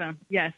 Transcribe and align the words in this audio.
Aixa. 0.00 0.16
Yes, 0.28 0.52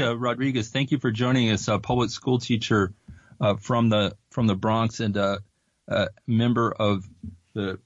I'm. 0.00 0.20
Rodriguez, 0.20 0.68
thank 0.68 0.90
you 0.90 0.98
for 0.98 1.10
joining 1.10 1.50
us. 1.50 1.68
A 1.68 1.78
public 1.78 2.10
school 2.10 2.38
teacher 2.38 2.94
uh, 3.40 3.56
from 3.56 3.88
the 3.88 4.16
from 4.30 4.46
the 4.46 4.54
Bronx 4.54 5.00
and 5.00 5.16
a, 5.16 5.40
a 5.88 6.08
member 6.26 6.70
of 6.72 7.08
the 7.54 7.78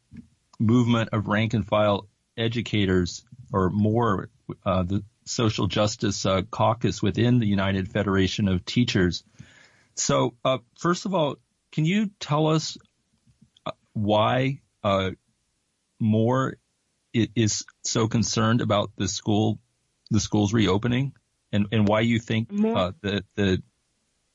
movement 0.58 1.10
of 1.12 1.28
rank 1.28 1.54
and 1.54 1.66
file 1.66 2.08
educators, 2.36 3.24
or 3.52 3.70
MORE, 3.70 4.30
uh, 4.64 4.82
the 4.82 5.02
social 5.24 5.66
justice 5.66 6.26
uh, 6.26 6.42
caucus 6.42 7.02
within 7.02 7.38
the 7.38 7.46
United 7.46 7.88
Federation 7.88 8.48
of 8.48 8.64
Teachers. 8.64 9.24
So, 9.94 10.34
uh, 10.44 10.58
first 10.78 11.06
of 11.06 11.14
all, 11.14 11.36
can 11.70 11.84
you 11.84 12.10
tell 12.18 12.46
us 12.46 12.76
uh, 13.66 13.72
why 13.92 14.60
uh, 14.82 15.10
MORE 16.00 16.56
is 17.12 17.64
so 17.84 18.08
concerned 18.08 18.62
about 18.62 18.90
the 18.96 19.06
school, 19.06 19.58
the 20.12 20.20
schools 20.20 20.52
reopening, 20.52 21.12
and, 21.52 21.66
and 21.72 21.88
why 21.88 22.00
you 22.00 22.18
think 22.18 22.48
uh, 22.52 22.92
the 23.00 23.24
the 23.34 23.62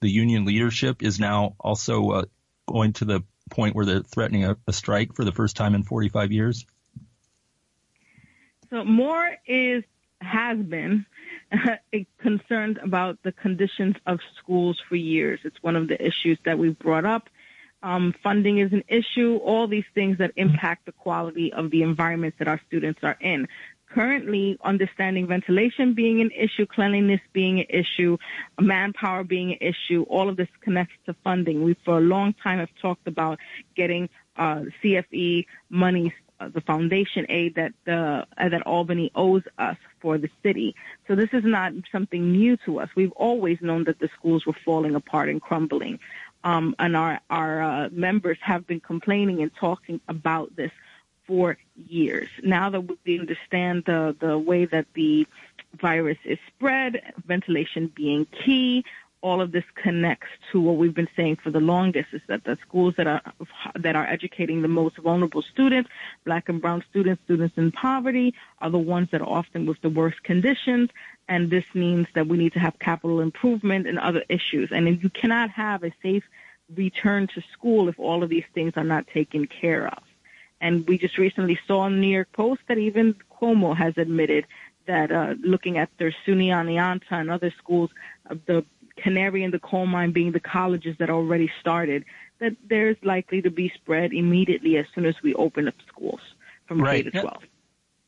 the 0.02 0.10
union 0.10 0.46
leadership 0.46 1.02
is 1.02 1.20
now 1.20 1.56
also 1.60 2.10
uh, 2.12 2.24
going 2.68 2.94
to 2.94 3.06
the 3.06 3.24
point 3.50 3.76
where 3.76 3.86
they're 3.86 4.02
threatening 4.02 4.46
a, 4.46 4.58
a 4.68 4.74
strike 4.74 5.16
for 5.16 5.26
the 5.26 5.32
first 5.32 5.56
time 5.56 5.74
in 5.74 5.84
45 5.84 6.32
years? 6.32 6.66
So 8.70 8.84
MORE 8.84 9.38
is 9.48 9.84
has 10.20 10.58
been 10.58 11.06
concerned 12.20 12.80
about 12.84 13.20
the 13.24 13.32
conditions 13.32 13.96
of 14.06 14.20
schools 14.38 14.82
for 14.90 14.96
years. 14.96 15.40
It's 15.44 15.62
one 15.62 15.76
of 15.76 15.88
the 15.88 16.04
issues 16.04 16.38
that 16.46 16.58
we've 16.58 16.78
brought 16.78 17.06
up. 17.06 17.30
Um, 17.84 18.14
funding 18.24 18.58
is 18.58 18.74
an 18.74 18.84
issue, 18.88 19.38
all 19.38 19.68
these 19.68 19.86
things 19.94 20.18
that 20.18 20.32
impact 20.36 20.88
the 20.88 20.92
quality 20.92 21.54
of 21.54 21.70
the 21.70 21.84
environments 21.84 22.40
that 22.40 22.48
our 22.48 22.60
students 22.68 23.00
are 23.04 23.18
in. 23.22 23.48
Currently, 23.90 24.58
understanding 24.64 25.28
ventilation 25.28 25.94
being 25.94 26.20
an 26.22 26.32
issue, 26.32 26.66
cleanliness 26.66 27.22
being 27.32 27.62
an 27.62 27.68
issue, 27.70 28.18
manpower 28.60 29.24
being 29.24 29.54
an 29.54 29.58
issue, 29.62 30.04
all 30.10 30.28
of 30.28 30.36
this 30.36 30.50
connects 30.62 30.96
to 31.06 31.16
funding. 31.24 31.64
We, 31.64 31.76
for 31.86 31.98
a 31.98 32.02
long 32.02 32.34
time, 32.44 32.60
have 32.60 32.70
talked 32.82 33.08
about 33.08 33.40
getting 33.76 34.10
uh, 34.36 34.64
CFE 34.84 35.46
monies 35.70 36.12
uh, 36.40 36.50
the 36.50 36.62
foundation 36.62 37.26
aid 37.30 37.56
that 37.56 37.74
the 37.86 38.28
uh, 38.38 38.50
that 38.50 38.62
Albany 38.68 39.12
owes 39.16 39.42
us 39.58 39.78
for 40.00 40.20
the 40.20 40.30
city. 40.44 40.76
So 41.08 41.16
this 41.16 41.30
is 41.34 41.44
not 41.44 41.74
something 41.92 42.32
new 42.32 42.58
to 42.66 42.80
us. 42.80 42.90
We've 42.96 43.12
always 43.14 43.58
known 43.60 43.86
that 43.86 43.98
the 43.98 44.10
schools 44.20 44.46
were 44.46 44.56
falling 44.64 44.94
apart 44.94 45.30
and 45.30 45.42
crumbling, 45.42 46.00
um, 46.44 46.76
and 46.78 46.96
our 46.96 47.20
our 47.32 47.62
uh, 47.62 47.90
members 47.92 48.38
have 48.42 48.68
been 48.68 48.80
complaining 48.80 49.42
and 49.42 49.52
talking 49.60 50.00
about 50.08 50.56
this 50.56 50.72
for 51.28 51.58
years. 51.88 52.30
Now 52.42 52.70
that 52.70 52.82
we 53.06 53.20
understand 53.20 53.84
the 53.86 54.16
the 54.20 54.38
way 54.38 54.66
that 54.66 54.88
the 54.94 55.28
virus 55.80 56.18
is 56.24 56.40
spread, 56.48 57.02
ventilation 57.28 57.92
being 57.94 58.26
key, 58.26 58.84
all 59.22 59.42
of 59.42 59.52
this 59.52 59.64
connects 59.76 60.28
to 60.52 60.62
what 60.62 60.78
we've 60.78 60.94
been 60.94 61.10
saying 61.16 61.38
for 61.38 61.50
the 61.50 61.60
longest 61.60 62.10
is 62.14 62.22
that 62.28 62.44
the 62.44 62.58
schools 62.62 62.94
that 62.98 63.08
are 63.08 63.22
that 63.76 63.96
are 63.96 64.06
educating 64.06 64.62
the 64.62 64.68
most 64.68 64.98
vulnerable 64.98 65.42
students, 65.42 65.90
black 66.24 66.50
and 66.50 66.62
brown 66.62 66.84
students, 66.90 67.22
students 67.24 67.58
in 67.58 67.72
poverty, 67.72 68.34
are 68.60 68.70
the 68.70 68.78
ones 68.78 69.10
that 69.12 69.22
are 69.22 69.28
often 69.28 69.66
with 69.66 69.82
the 69.82 69.90
worst 69.90 70.24
conditions. 70.24 70.90
And 71.28 71.50
this 71.50 71.66
means 71.74 72.08
that 72.14 72.28
we 72.28 72.38
need 72.38 72.54
to 72.54 72.60
have 72.60 72.78
capital 72.80 73.20
improvement 73.20 73.88
and 73.88 74.00
other 74.00 74.24
issues. 74.30 74.72
And 74.72 75.02
you 75.04 75.10
cannot 75.10 75.50
have 75.50 75.84
a 75.84 75.92
safe 76.02 76.24
return 76.76 77.28
to 77.28 77.42
school 77.54 77.90
if 77.90 78.00
all 78.00 78.24
of 78.24 78.30
these 78.30 78.46
things 78.54 78.74
are 78.76 78.84
not 78.84 79.08
taken 79.08 79.48
care 79.48 79.88
of. 79.88 80.04
And 80.60 80.88
we 80.88 80.98
just 80.98 81.18
recently 81.18 81.60
saw 81.68 81.86
in 81.86 81.94
the 81.94 82.00
New 82.00 82.08
York 82.08 82.32
Post 82.34 82.62
that 82.68 82.78
even 82.78 83.16
Cuomo 83.32 83.76
has 83.76 83.94
admitted 83.98 84.46
that 84.88 85.12
uh, 85.12 85.36
looking 85.42 85.78
at 85.78 85.90
their 85.98 86.16
SUNY 86.26 86.50
Oneonta 86.50 87.12
and 87.12 87.30
other 87.30 87.54
schools, 87.60 87.92
uh, 88.30 88.36
the 88.46 88.66
canary 88.96 89.44
in 89.44 89.52
the 89.52 89.60
coal 89.60 89.86
mine 89.86 90.12
being 90.12 90.32
the 90.32 90.40
colleges 90.40 90.96
that 90.98 91.10
already 91.10 91.52
started, 91.60 92.06
that 92.40 92.56
there's 92.68 92.98
likely 93.04 93.42
to 93.42 93.52
be 93.52 93.72
spread 93.76 94.14
immediately 94.14 94.78
as 94.78 94.86
soon 94.96 95.06
as 95.06 95.16
we 95.22 95.34
open 95.36 95.68
up 95.68 95.76
schools 95.88 96.20
from 96.66 96.82
right. 96.82 97.04
K 97.06 97.12
to 97.12 97.22
12. 97.22 97.44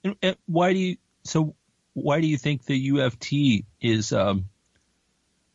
And, 0.03 0.15
and 0.21 0.37
why 0.47 0.73
do 0.73 0.79
you, 0.79 0.97
so 1.23 1.55
why 1.93 2.21
do 2.21 2.27
you 2.27 2.37
think 2.37 2.65
the 2.65 2.89
UFT 2.91 3.65
is 3.81 4.13
um, 4.13 4.45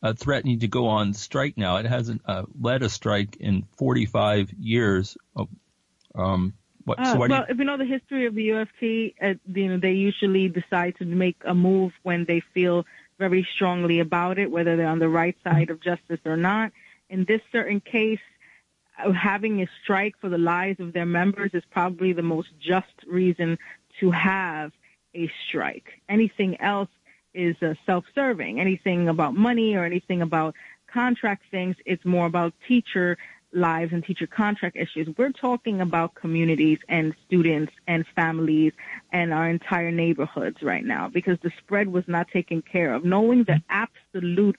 uh, 0.01 0.13
threatening 0.13 0.59
to 0.59 0.67
go 0.67 0.87
on 0.87 1.13
strike 1.13 1.57
now? 1.57 1.77
It 1.77 1.85
hasn't 1.85 2.21
uh, 2.25 2.43
led 2.59 2.83
a 2.83 2.89
strike 2.89 3.37
in 3.39 3.63
45 3.77 4.51
years. 4.53 5.17
Um, 6.13 6.53
what, 6.85 6.99
uh, 6.99 7.13
so 7.13 7.19
well, 7.19 7.29
you... 7.29 7.45
if 7.49 7.57
you 7.57 7.65
know 7.65 7.77
the 7.77 7.85
history 7.85 8.25
of 8.25 8.35
the 8.35 8.49
UFT, 8.49 9.15
uh, 9.21 9.33
you 9.53 9.69
know 9.69 9.77
they 9.77 9.93
usually 9.93 10.47
decide 10.47 10.95
to 10.97 11.05
make 11.05 11.37
a 11.45 11.53
move 11.53 11.91
when 12.03 12.25
they 12.25 12.41
feel 12.53 12.85
very 13.17 13.47
strongly 13.55 13.99
about 13.99 14.37
it, 14.37 14.51
whether 14.51 14.75
they're 14.77 14.87
on 14.87 14.99
the 14.99 15.09
right 15.09 15.35
side 15.43 15.69
of 15.69 15.81
justice 15.81 16.19
or 16.25 16.37
not. 16.37 16.71
In 17.09 17.25
this 17.25 17.41
certain 17.51 17.79
case, 17.79 18.19
uh, 19.03 19.11
having 19.11 19.61
a 19.61 19.67
strike 19.83 20.15
for 20.19 20.29
the 20.29 20.37
lives 20.37 20.79
of 20.79 20.93
their 20.93 21.05
members 21.05 21.51
is 21.53 21.63
probably 21.71 22.13
the 22.13 22.21
most 22.21 22.49
just 22.59 22.93
reason 23.07 23.57
to 23.99 24.11
have 24.11 24.71
a 25.13 25.31
strike. 25.47 26.01
Anything 26.09 26.59
else 26.59 26.89
is 27.33 27.55
uh, 27.61 27.73
self-serving. 27.85 28.59
Anything 28.59 29.09
about 29.09 29.33
money 29.35 29.75
or 29.75 29.85
anything 29.85 30.21
about 30.21 30.55
contract 30.87 31.43
things, 31.51 31.75
it's 31.85 32.05
more 32.05 32.25
about 32.25 32.53
teacher 32.67 33.17
lives 33.55 33.93
and 33.93 34.03
teacher 34.03 34.27
contract 34.27 34.75
issues. 34.75 35.07
We're 35.17 35.31
talking 35.31 35.81
about 35.81 36.13
communities 36.15 36.79
and 36.89 37.15
students 37.25 37.71
and 37.87 38.05
families 38.15 38.73
and 39.11 39.33
our 39.33 39.49
entire 39.49 39.91
neighborhoods 39.91 40.61
right 40.61 40.85
now 40.85 41.09
because 41.09 41.37
the 41.41 41.51
spread 41.59 41.87
was 41.87 42.03
not 42.07 42.27
taken 42.29 42.61
care 42.61 42.93
of. 42.93 43.05
Knowing 43.05 43.45
the 43.45 43.61
absolute 43.69 44.57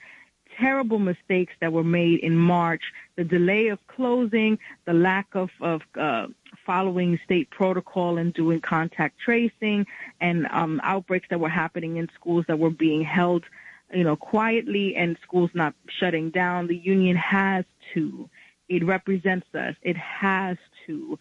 terrible 0.59 0.99
mistakes 0.99 1.53
that 1.61 1.71
were 1.71 1.83
made 1.83 2.19
in 2.19 2.35
March, 2.35 2.81
the 3.15 3.23
delay 3.23 3.67
of 3.67 3.79
closing, 3.87 4.57
the 4.85 4.93
lack 4.93 5.27
of, 5.33 5.49
of 5.61 5.81
uh, 5.99 6.27
following 6.65 7.19
state 7.23 7.49
protocol 7.51 8.17
and 8.17 8.33
doing 8.33 8.59
contact 8.59 9.19
tracing, 9.19 9.85
and 10.19 10.47
um, 10.51 10.81
outbreaks 10.83 11.27
that 11.29 11.39
were 11.39 11.49
happening 11.49 11.97
in 11.97 12.09
schools 12.15 12.45
that 12.47 12.57
were 12.57 12.71
being 12.71 13.03
held, 13.03 13.43
you 13.93 14.03
know, 14.03 14.15
quietly, 14.15 14.95
and 14.95 15.17
schools 15.21 15.51
not 15.53 15.75
shutting 15.99 16.29
down. 16.31 16.67
The 16.67 16.77
union 16.77 17.15
has 17.15 17.65
to 17.93 18.29
it 18.69 18.85
represents 18.85 19.47
us. 19.53 19.75
It 19.81 19.97
has 19.97 20.57
to 20.85 21.17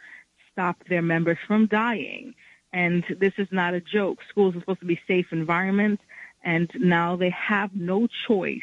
stop 0.53 0.77
their 0.89 1.03
members 1.03 1.39
from 1.47 1.67
dying. 1.67 2.34
And 2.73 3.05
this 3.19 3.33
is 3.39 3.49
not 3.51 3.75
a 3.75 3.81
joke. 3.81 4.19
Schools 4.29 4.57
are 4.57 4.61
supposed 4.61 4.81
to 4.81 4.87
be 4.87 5.01
safe 5.07 5.27
environments, 5.33 6.03
and 6.45 6.71
now 6.75 7.17
they 7.17 7.31
have 7.31 7.75
no 7.75 8.09
choice. 8.27 8.61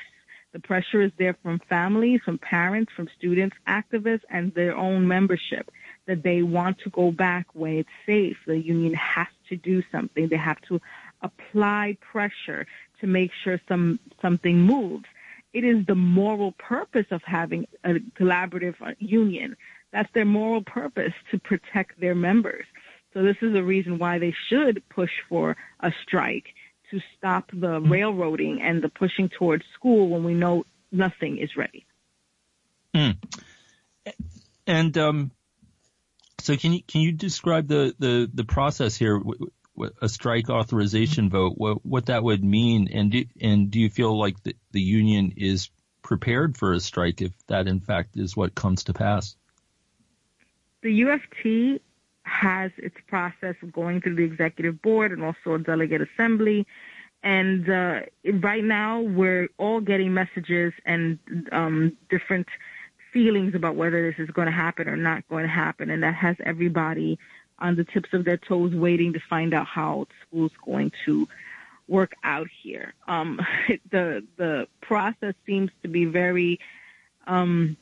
The 0.52 0.60
pressure 0.60 1.02
is 1.02 1.12
there 1.18 1.36
from 1.42 1.60
families, 1.68 2.22
from 2.24 2.38
parents, 2.38 2.92
from 2.96 3.10
students, 3.18 3.56
activists, 3.68 4.22
and 4.30 4.54
their 4.54 4.76
own 4.78 5.08
membership 5.08 5.72
that 6.06 6.22
they 6.22 6.44
want 6.44 6.80
to 6.80 6.90
go 6.90 7.12
back 7.12 7.48
when 7.54 7.78
it's 7.78 7.90
safe. 8.06 8.38
The 8.46 8.60
union 8.60 8.94
has 8.94 9.28
to 9.50 9.56
do 9.56 9.82
something. 9.92 10.28
They 10.28 10.38
have 10.38 10.62
to 10.68 10.80
apply 11.22 11.98
pressure 12.02 12.68
to 13.00 13.08
make 13.08 13.32
sure 13.44 13.60
some 13.68 14.00
something 14.22 14.60
moves. 14.60 15.06
It 15.54 15.64
is 15.64 15.86
the 15.86 15.96
moral 15.96 16.52
purpose 16.54 17.06
of 17.12 17.22
having 17.26 17.68
a 17.84 17.96
collaborative 18.20 18.76
union. 19.00 19.56
That's 19.92 20.12
their 20.14 20.26
moral 20.26 20.64
purpose 20.64 21.14
to 21.32 21.40
protect 21.40 22.00
their 22.00 22.16
members. 22.16 22.66
So 23.14 23.22
this 23.22 23.38
is 23.42 23.56
a 23.56 23.62
reason 23.62 24.00
why 24.00 24.18
they 24.18 24.34
should 24.50 24.82
push 24.90 25.12
for 25.30 25.56
a 25.80 25.92
strike 26.04 26.46
to 26.90 27.00
stop 27.18 27.52
the 27.54 27.80
railroading 27.80 28.62
and 28.62 28.82
the 28.82 28.90
pushing 28.90 29.30
towards 29.30 29.64
school 29.76 30.10
when 30.10 30.24
we 30.24 30.34
know 30.34 30.66
nothing 30.92 31.38
is 31.38 31.56
ready. 31.56 31.86
Mm. 32.96 33.18
And 34.66 34.98
um, 34.98 35.32
so, 36.40 36.56
can 36.56 36.74
you 36.74 36.84
can 36.84 37.02
you 37.02 37.12
describe 37.12 37.68
the 37.68 37.96
the, 37.98 38.30
the 38.34 38.44
process 38.44 38.96
here? 38.96 39.22
A 40.02 40.10
strike 40.10 40.50
authorization 40.50 41.30
vote, 41.30 41.54
what, 41.58 41.86
what 41.86 42.06
that 42.08 42.24
would 42.24 42.44
mean, 42.44 42.90
and 42.92 43.12
do, 43.12 43.26
and 43.42 43.72
do 43.72 43.80
you 43.80 43.90
feel 43.90 44.18
like 44.18 44.42
the, 44.44 44.56
the 44.72 44.82
union 44.82 45.34
is 45.38 45.70
prepared 46.02 46.58
for 46.58 46.74
a 46.74 46.80
strike 46.80 47.22
if 47.22 47.32
that 47.48 47.68
in 47.68 47.80
fact 47.80 48.18
is 48.18 48.36
what 48.36 48.54
comes 48.54 48.84
to 48.84 48.94
pass? 48.94 49.36
The 50.82 51.02
UFT 51.02 51.80
has 52.24 52.72
its 52.78 52.96
process 53.08 53.56
of 53.62 53.72
going 53.72 54.02
through 54.02 54.16
the 54.16 54.24
executive 54.24 54.82
board 54.82 55.12
and 55.12 55.24
also 55.24 55.56
a 55.56 55.60
delegate 55.60 56.02
assembly. 56.02 56.68
And 57.24 57.70
uh, 57.70 58.02
right 58.26 58.64
now, 58.64 59.00
we're 59.00 59.48
all 59.58 59.80
getting 59.80 60.14
messages 60.14 60.74
and 60.86 61.20
um, 61.54 61.98
different 62.10 62.48
feelings 63.14 63.56
about 63.56 63.76
whether 63.76 64.12
this 64.12 64.20
is 64.20 64.30
going 64.32 64.48
to 64.48 64.52
happen 64.52 64.90
or 64.90 64.98
not 64.98 65.28
going 65.30 65.44
to 65.44 65.50
happen. 65.50 65.90
And 65.90 66.04
that 66.04 66.16
has 66.16 66.36
everybody 66.46 67.18
on 67.60 67.76
the 67.76 67.84
tips 67.84 68.14
of 68.14 68.26
their 68.26 68.38
toes 68.38 68.74
waiting 68.74 69.14
to 69.14 69.20
find 69.30 69.54
out 69.54 69.68
how 69.68 70.08
school's 70.28 70.52
going 70.66 70.92
to 71.06 71.28
work 71.88 72.14
out 72.24 72.48
here. 72.62 72.94
Um, 73.08 73.40
the 73.92 74.26
the 74.38 74.68
process 74.82 75.36
seems 75.46 75.72
to 75.82 75.88
be 75.88 76.06
very 76.06 76.60
um, 77.28 77.78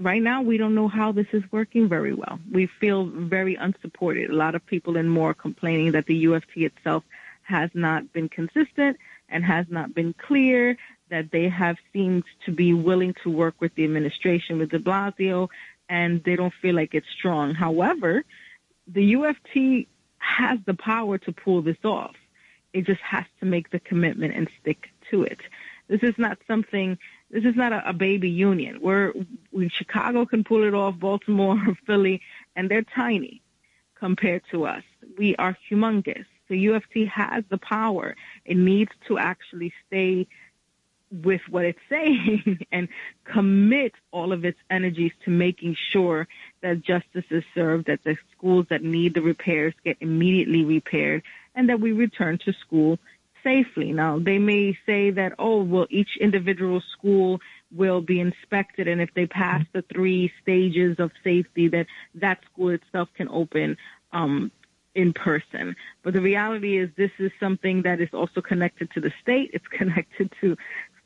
right 0.00 0.22
now 0.22 0.42
we 0.42 0.56
don't 0.56 0.74
know 0.74 0.88
how 0.88 1.12
this 1.12 1.26
is 1.32 1.42
working 1.50 1.88
very 1.88 2.14
well. 2.14 2.38
We 2.50 2.66
feel 2.66 3.06
very 3.06 3.54
unsupported. 3.54 4.30
A 4.30 4.34
lot 4.34 4.54
of 4.54 4.64
people 4.66 4.96
in 4.96 5.08
MORE 5.08 5.34
complaining 5.34 5.92
that 5.92 6.06
the 6.06 6.24
UFT 6.24 6.64
itself 6.64 7.04
has 7.42 7.70
not 7.74 8.12
been 8.12 8.28
consistent 8.28 8.96
and 9.28 9.44
has 9.44 9.66
not 9.68 9.94
been 9.94 10.14
clear, 10.14 10.76
that 11.10 11.30
they 11.30 11.48
have 11.48 11.76
seemed 11.92 12.24
to 12.44 12.52
be 12.52 12.74
willing 12.74 13.14
to 13.22 13.30
work 13.30 13.54
with 13.60 13.74
the 13.74 13.84
administration, 13.84 14.58
with 14.58 14.70
de 14.70 14.78
Blasio, 14.78 15.48
and 15.88 16.22
they 16.24 16.36
don't 16.36 16.52
feel 16.60 16.74
like 16.74 16.94
it's 16.94 17.08
strong. 17.18 17.54
However, 17.54 18.24
the 18.92 19.14
UFT 19.14 19.86
has 20.18 20.58
the 20.66 20.74
power 20.74 21.18
to 21.18 21.32
pull 21.32 21.62
this 21.62 21.76
off. 21.84 22.16
It 22.72 22.86
just 22.86 23.00
has 23.00 23.24
to 23.40 23.46
make 23.46 23.70
the 23.70 23.80
commitment 23.80 24.34
and 24.34 24.48
stick 24.60 24.88
to 25.10 25.22
it. 25.22 25.40
This 25.88 26.02
is 26.02 26.14
not 26.18 26.38
something, 26.46 26.98
this 27.30 27.44
is 27.44 27.56
not 27.56 27.72
a, 27.72 27.88
a 27.88 27.92
baby 27.92 28.28
union. 28.28 28.78
We're 28.80 29.12
Where 29.50 29.70
Chicago 29.70 30.26
can 30.26 30.44
pull 30.44 30.64
it 30.64 30.74
off, 30.74 30.98
Baltimore, 30.98 31.58
Philly, 31.86 32.20
and 32.56 32.70
they're 32.70 32.82
tiny 32.82 33.42
compared 33.94 34.42
to 34.50 34.66
us. 34.66 34.82
We 35.16 35.34
are 35.36 35.56
humongous. 35.70 36.26
The 36.48 36.66
UFT 36.66 37.08
has 37.08 37.44
the 37.48 37.58
power. 37.58 38.16
It 38.44 38.56
needs 38.56 38.92
to 39.08 39.18
actually 39.18 39.72
stay 39.86 40.28
with 41.10 41.40
what 41.48 41.64
it's 41.64 41.78
saying 41.88 42.66
and 42.70 42.88
commit 43.24 43.92
all 44.10 44.32
of 44.32 44.44
its 44.44 44.58
energies 44.70 45.12
to 45.24 45.30
making 45.30 45.76
sure 45.90 46.28
that 46.62 46.82
justice 46.82 47.24
is 47.30 47.44
served, 47.54 47.86
that 47.86 48.04
the 48.04 48.16
schools 48.36 48.66
that 48.70 48.82
need 48.82 49.14
the 49.14 49.22
repairs 49.22 49.74
get 49.84 49.96
immediately 50.00 50.64
repaired, 50.64 51.22
and 51.54 51.68
that 51.68 51.80
we 51.80 51.92
return 51.92 52.38
to 52.44 52.52
school 52.52 52.98
safely. 53.42 53.92
Now, 53.92 54.18
they 54.18 54.38
may 54.38 54.76
say 54.86 55.10
that, 55.10 55.32
oh, 55.38 55.62
well, 55.62 55.86
each 55.90 56.16
individual 56.20 56.82
school 56.92 57.40
will 57.74 58.00
be 58.00 58.20
inspected, 58.20 58.88
and 58.88 59.00
if 59.00 59.12
they 59.14 59.26
pass 59.26 59.64
the 59.72 59.82
three 59.92 60.32
stages 60.42 60.96
of 60.98 61.10
safety, 61.22 61.68
that 61.68 61.86
that 62.14 62.38
school 62.50 62.70
itself 62.70 63.08
can 63.14 63.28
open 63.28 63.76
um, 64.12 64.50
in 64.94 65.12
person. 65.12 65.76
But 66.02 66.14
the 66.14 66.20
reality 66.20 66.78
is 66.78 66.90
this 66.96 67.10
is 67.18 67.30
something 67.38 67.82
that 67.82 68.00
is 68.00 68.08
also 68.12 68.40
connected 68.40 68.90
to 68.92 69.00
the 69.00 69.12
state. 69.22 69.50
It's 69.52 69.66
connected 69.70 70.32
to 70.40 70.56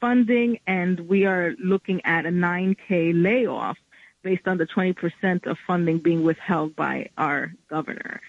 funding, 0.01 0.59
and 0.67 1.01
we 1.09 1.27
are 1.27 1.55
looking 1.63 2.01
at 2.05 2.27
a 2.27 2.31
9K 2.31 3.13
layoff 3.23 3.77
based 4.23 4.47
on 4.47 4.59
the 4.59 4.67
20% 4.67 5.47
of 5.47 5.59
funding 5.67 5.99
being 5.99 6.23
withheld 6.23 6.77
by 6.77 7.11
our 7.17 7.53
governor. 7.69 8.21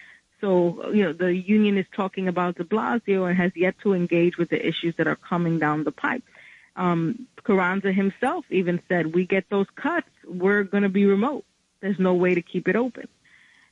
So, 0.42 0.92
you 0.92 1.04
know, 1.04 1.14
the 1.14 1.34
union 1.34 1.78
is 1.78 1.86
talking 1.96 2.28
about 2.28 2.58
de 2.58 2.66
Blasio 2.66 3.30
and 3.30 3.38
has 3.38 3.52
yet 3.56 3.76
to 3.84 3.94
engage 3.94 4.38
with 4.38 4.50
the 4.50 4.60
issues 4.66 4.94
that 4.98 5.08
are 5.08 5.16
coming 5.16 5.58
down 5.58 5.86
the 5.86 5.92
pipe. 5.92 6.24
Um, 6.76 7.28
Carranza 7.44 7.94
himself 7.94 8.46
even 8.50 8.82
said, 8.90 9.14
we 9.14 9.26
get 9.26 9.50
those 9.50 9.68
cuts, 9.76 10.10
we're 10.28 10.64
going 10.64 10.84
to 10.84 10.90
be 10.90 11.06
remote. 11.06 11.46
There's 11.82 12.00
no 12.00 12.16
way 12.16 12.36
to 12.36 12.42
keep 12.42 12.68
it 12.68 12.76
open. 12.76 13.08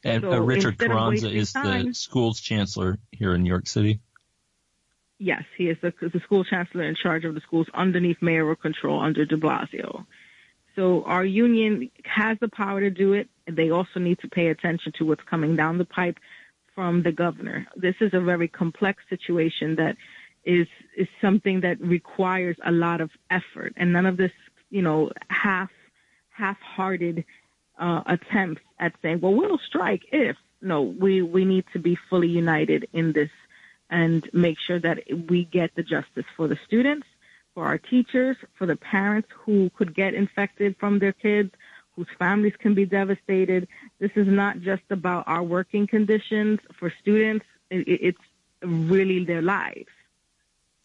And 0.04 0.24
uh, 0.24 0.32
so 0.32 0.38
uh, 0.38 0.40
Richard 0.40 0.78
Carranza 0.78 1.30
is 1.30 1.52
time, 1.52 1.88
the 1.88 1.94
school's 1.94 2.40
chancellor 2.40 3.00
here 3.12 3.34
in 3.34 3.44
New 3.44 3.50
York 3.50 3.68
City. 3.68 4.00
Yes, 5.18 5.44
he 5.58 5.70
is 5.70 5.78
the, 5.82 5.94
the 6.02 6.20
school 6.22 6.44
chancellor 6.44 6.84
in 6.84 6.96
charge 6.96 7.26
of 7.26 7.36
the 7.36 7.42
schools 7.42 7.68
underneath 7.74 8.22
mayoral 8.22 8.56
control 8.56 9.00
under 9.00 9.26
de 9.26 9.38
Blasio. 9.38 10.06
So 10.82 11.04
our 11.04 11.24
union 11.24 11.92
has 12.06 12.40
the 12.42 12.48
power 12.48 12.80
to 12.82 12.90
do 12.90 13.14
it. 13.14 13.30
They 13.46 13.70
also 13.70 14.00
need 14.00 14.18
to 14.22 14.28
pay 14.28 14.48
attention 14.48 14.92
to 14.98 15.06
what's 15.06 15.22
coming 15.30 15.56
down 15.56 15.78
the 15.78 15.86
pipe 15.86 16.18
from 16.74 17.04
the 17.04 17.12
governor. 17.12 17.68
This 17.76 17.94
is 18.02 18.16
a 18.16 18.20
very 18.20 18.48
complex 18.48 19.04
situation 19.08 19.76
that 19.76 19.96
is 20.44 20.68
is 20.98 21.08
something 21.22 21.62
that 21.62 21.80
requires 21.80 22.58
a 22.66 22.72
lot 22.72 23.00
of 23.00 23.12
effort 23.30 23.74
and 23.78 23.94
none 23.94 24.08
of 24.08 24.18
this, 24.18 24.32
you 24.72 24.82
know, 24.82 25.12
half 25.28 25.70
half-hearted 26.32 27.26
uh, 27.78 28.02
attempts 28.08 28.62
at 28.80 28.94
saying, 29.04 29.20
"Well, 29.22 29.36
we'll 29.36 29.60
strike 29.60 30.02
if." 30.12 30.36
No, 30.64 30.82
we 30.82 31.22
we 31.22 31.46
need 31.46 31.66
to 31.74 31.80
be 31.80 31.96
fully 32.10 32.30
united 32.30 32.88
in 32.92 33.14
this 33.14 33.30
and 33.92 34.28
make 34.34 34.58
sure 34.66 34.80
that 34.80 34.98
we 35.30 35.46
get 35.46 35.76
the 35.76 35.84
justice 35.84 36.26
for 36.36 36.48
the 36.48 36.58
students, 36.66 37.06
for 37.54 37.66
our 37.66 37.78
teachers, 37.78 38.38
for 38.58 38.66
the 38.66 38.76
parents 38.76 39.30
who 39.46 39.70
could 39.72 39.94
get 39.94 40.14
infected 40.14 40.76
from 40.80 41.00
their 41.00 41.14
kids, 41.14 41.52
whose 41.96 42.08
families 42.18 42.54
can 42.60 42.74
be 42.74 42.86
devastated. 42.86 43.68
This 44.00 44.12
is 44.16 44.28
not 44.28 44.62
just 44.62 44.84
about 44.90 45.26
our 45.28 45.44
working 45.44 45.88
conditions 45.88 46.60
for 46.80 46.94
students. 47.02 47.46
It's 47.70 48.18
really 48.62 49.26
their 49.26 49.42
lives. 49.42 49.90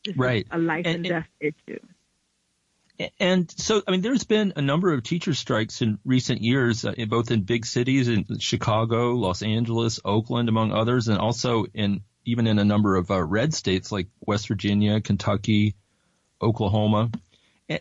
This 0.04 0.16
right. 0.16 0.46
a 0.50 0.58
life 0.58 0.86
and, 0.86 0.96
and 0.96 1.04
death 1.04 1.28
issue. 1.40 1.80
And 3.20 3.50
so, 3.50 3.82
I 3.86 3.90
mean, 3.90 4.00
there's 4.00 4.24
been 4.24 4.54
a 4.56 4.62
number 4.62 4.92
of 4.92 5.02
teacher 5.02 5.34
strikes 5.34 5.82
in 5.82 5.98
recent 6.04 6.40
years, 6.40 6.84
uh, 6.84 6.94
both 7.08 7.30
in 7.30 7.42
big 7.42 7.66
cities 7.66 8.08
in 8.08 8.38
Chicago, 8.38 9.12
Los 9.12 9.42
Angeles, 9.42 10.00
Oakland, 10.04 10.48
among 10.48 10.72
others, 10.72 11.08
and 11.08 11.18
also 11.18 11.66
in 11.74 12.02
even 12.24 12.46
in 12.46 12.58
a 12.58 12.64
number 12.64 12.96
of 12.96 13.10
uh, 13.10 13.22
red 13.22 13.54
states 13.54 13.92
like 13.92 14.08
West 14.20 14.48
Virginia, 14.48 15.00
Kentucky, 15.00 15.76
Oklahoma, 16.40 17.10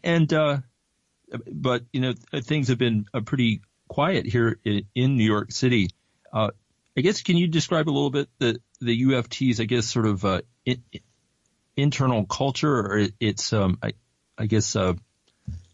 and 0.04 0.32
uh, 0.34 0.58
but 1.52 1.84
you 1.92 2.02
know 2.02 2.14
things 2.42 2.70
have 2.70 2.78
been 2.78 3.06
uh, 3.14 3.22
pretty 3.22 3.62
quiet 3.88 4.26
here 4.26 4.60
in, 4.64 5.18
New 5.18 5.24
York 5.24 5.52
City. 5.52 5.90
Uh, 6.32 6.52
I 6.98 7.02
guess 7.02 7.22
can 7.22 7.38
you 7.38 7.48
describe 7.48 7.88
a 7.88 7.92
little 7.92 8.10
bit 8.10 8.30
the 8.40 8.60
the 8.82 9.04
UFT's 9.04 9.60
I 9.60 9.66
guess 9.66 9.86
sort 9.86 10.06
of 10.06 10.26
uh, 10.26 10.42
in, 10.66 10.84
internal 11.76 12.26
culture 12.26 12.78
or 12.78 13.08
its 13.20 13.54
um, 13.54 13.78
I, 13.82 13.94
I 14.38 14.46
guess 14.46 14.76
uh, 14.76 14.94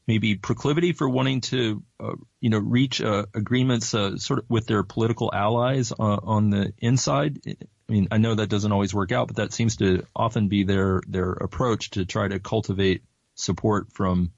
maybe 0.07 0.35
proclivity 0.35 0.93
for 0.93 1.07
wanting 1.07 1.41
to 1.41 1.83
uh, 1.99 2.13
you 2.39 2.49
know 2.49 2.59
reach 2.59 3.01
uh, 3.01 3.25
agreements 3.33 3.87
sort 3.87 4.31
of 4.31 4.45
with 4.49 4.65
their 4.67 4.83
political 4.83 5.31
allies 5.33 5.91
on 5.91 6.49
the 6.49 6.73
inside 6.79 7.39
I 7.91 7.93
mean, 7.93 8.07
I 8.09 8.19
know 8.19 8.35
that 8.35 8.47
doesn't 8.47 8.71
always 8.71 8.93
work 8.93 9.11
out, 9.11 9.27
but 9.27 9.35
that 9.35 9.51
seems 9.51 9.75
to 9.77 10.05
often 10.15 10.47
be 10.47 10.63
their 10.63 11.01
their 11.05 11.33
approach 11.33 11.89
to 11.89 12.05
try 12.05 12.25
to 12.25 12.39
cultivate 12.39 13.03
support 13.35 13.91
from 13.91 14.31